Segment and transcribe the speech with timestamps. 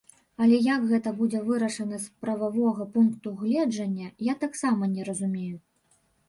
[0.43, 5.55] Але як гэта будзе вырашана з прававога пункту гледжання, я таксама не разумею.